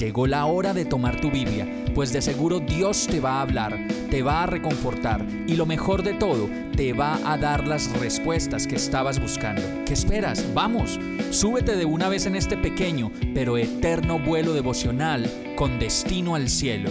[0.00, 3.86] Llegó la hora de tomar tu Biblia, pues de seguro Dios te va a hablar,
[4.08, 8.66] te va a reconfortar y lo mejor de todo, te va a dar las respuestas
[8.66, 9.60] que estabas buscando.
[9.84, 10.54] ¿Qué esperas?
[10.54, 16.48] Vamos, súbete de una vez en este pequeño pero eterno vuelo devocional con destino al
[16.48, 16.88] cielo.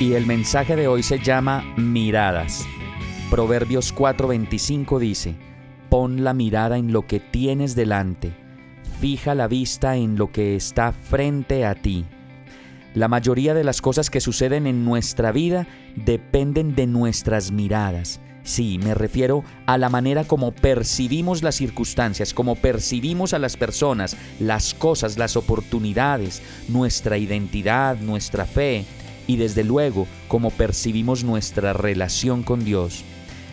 [0.00, 2.64] Y el mensaje de hoy se llama miradas.
[3.30, 5.34] Proverbios 4:25 dice,
[5.90, 8.47] pon la mirada en lo que tienes delante
[9.00, 12.04] fija la vista en lo que está frente a ti.
[12.94, 18.20] La mayoría de las cosas que suceden en nuestra vida dependen de nuestras miradas.
[18.42, 24.16] Sí, me refiero a la manera como percibimos las circunstancias, como percibimos a las personas,
[24.40, 28.84] las cosas, las oportunidades, nuestra identidad, nuestra fe
[29.26, 33.04] y desde luego como percibimos nuestra relación con Dios.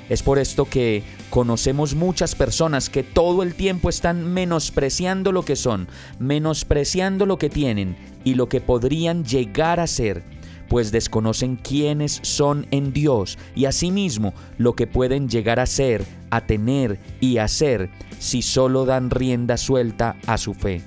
[0.09, 5.55] Es por esto que conocemos muchas personas que todo el tiempo están menospreciando lo que
[5.55, 5.87] son,
[6.19, 10.23] menospreciando lo que tienen y lo que podrían llegar a ser,
[10.69, 16.41] pues desconocen quiénes son en Dios y asimismo lo que pueden llegar a ser, a
[16.41, 17.89] tener y hacer
[18.19, 20.81] si solo dan rienda suelta a su fe.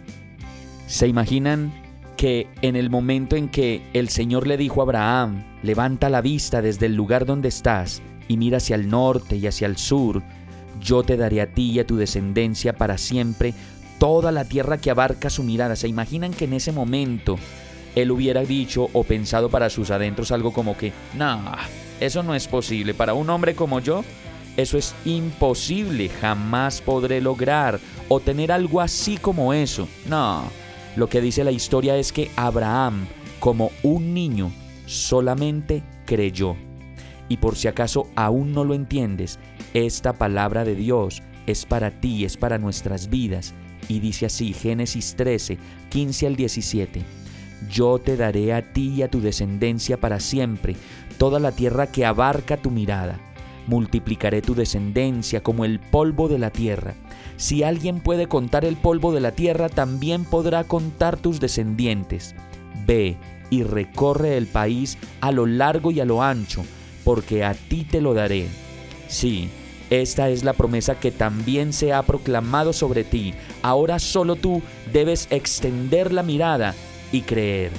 [0.86, 1.72] ¿Se imaginan
[2.16, 6.62] que en el momento en que el Señor le dijo a Abraham, levanta la vista
[6.62, 10.22] desde el lugar donde estás, y mira hacia el norte y hacia el sur,
[10.80, 13.54] yo te daré a ti y a tu descendencia para siempre
[13.98, 15.74] toda la tierra que abarca su mirada.
[15.74, 17.36] ¿Se imaginan que en ese momento
[17.94, 21.40] él hubiera dicho o pensado para sus adentros algo como que, no,
[22.00, 22.94] eso no es posible.
[22.94, 24.04] Para un hombre como yo,
[24.56, 26.08] eso es imposible.
[26.08, 29.88] Jamás podré lograr o tener algo así como eso.
[30.06, 30.44] No,
[30.96, 33.06] lo que dice la historia es que Abraham,
[33.40, 34.52] como un niño,
[34.86, 36.56] solamente creyó.
[37.28, 39.39] Y por si acaso aún no lo entiendes,
[39.74, 43.55] esta palabra de Dios es para ti, es para nuestras vidas.
[43.89, 45.58] Y dice así, Génesis 13,
[45.90, 47.02] 15 al 17.
[47.70, 50.77] Yo te daré a ti y a tu descendencia para siempre
[51.18, 53.18] toda la tierra que abarca tu mirada.
[53.67, 56.94] Multiplicaré tu descendencia como el polvo de la tierra.
[57.36, 62.34] Si alguien puede contar el polvo de la tierra, también podrá contar tus descendientes.
[62.86, 63.17] Ve
[63.50, 66.64] y recorre el país a lo largo y a lo ancho
[67.08, 68.48] porque a ti te lo daré.
[69.08, 69.48] Sí,
[69.89, 73.33] esta es la promesa que también se ha proclamado sobre ti.
[73.63, 74.61] Ahora solo tú
[74.92, 76.74] debes extender la mirada
[77.11, 77.70] y creer.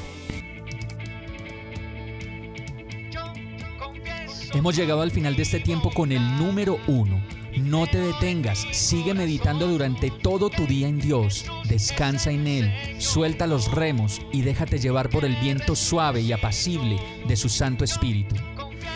[4.56, 7.22] Hemos llegado al final de este tiempo con el número uno.
[7.56, 13.46] No te detengas, sigue meditando durante todo tu día en Dios, descansa en Él, suelta
[13.46, 16.98] los remos y déjate llevar por el viento suave y apacible
[17.28, 18.36] de su Santo Espíritu.